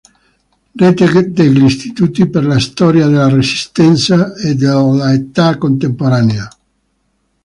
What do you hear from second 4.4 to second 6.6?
dell'età contemporanea.